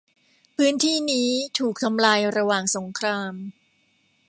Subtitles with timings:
[0.55, 1.29] พื้นที่นี้
[1.59, 3.33] ถูกทำลายระหว่างสงคราม